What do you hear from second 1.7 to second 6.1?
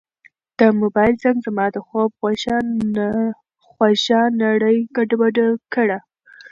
د خوب خوږه نړۍ ګډوډه کړه.